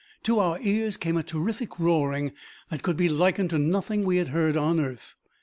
To 0.23 0.39
our 0.39 0.59
ears 0.61 0.97
came 0.97 1.15
a 1.15 1.21
terrific 1.21 1.77
roaring 1.79 2.31
that 2.71 2.81
could 2.81 2.97
be 2.97 3.07
likened 3.07 3.51
to 3.51 3.59
nothing 3.59 4.03
we 4.03 4.17
had 4.17 4.29
heard 4.29 4.57
on 4.57 4.79
earth. 4.79 5.13